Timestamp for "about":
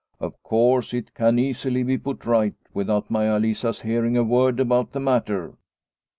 4.59-4.93